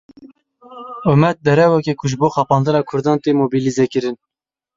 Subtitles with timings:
[1.11, 4.15] Umet, dereweke ku ji bo xapandina kurdan tê mobîlîzekirin.